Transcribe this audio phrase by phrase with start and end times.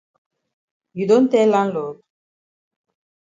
[0.95, 2.01] You don tell landlord?